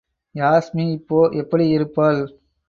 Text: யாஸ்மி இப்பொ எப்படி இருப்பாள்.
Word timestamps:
யாஸ்மி 0.35 0.91
இப்பொ 0.91 1.29
எப்படி 1.31 1.67
இருப்பாள். 1.69 2.21